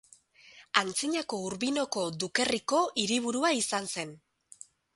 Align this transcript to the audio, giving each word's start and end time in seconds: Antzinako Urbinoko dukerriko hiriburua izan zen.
Antzinako 0.81 1.37
Urbinoko 1.49 2.05
dukerriko 2.23 2.81
hiriburua 3.03 3.55
izan 3.61 3.93
zen. 3.97 4.15